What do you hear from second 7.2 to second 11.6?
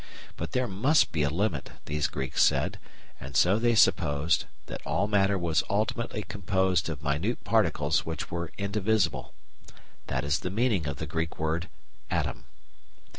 particles which were indivisible. That is the meaning of the Greek